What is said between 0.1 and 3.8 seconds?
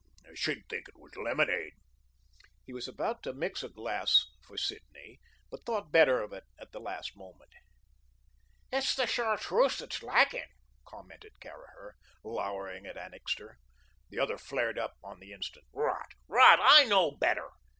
She'd think it was lemonade." He was about to mix a